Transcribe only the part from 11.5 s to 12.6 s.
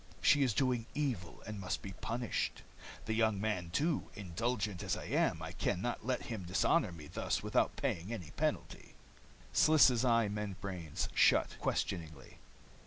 questioningly.